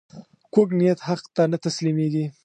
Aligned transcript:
کوږ 0.53 0.69
نیت 0.79 0.99
حق 1.07 1.21
ته 1.35 1.43
نه 1.51 1.57
تسلیمېږي 1.65 2.25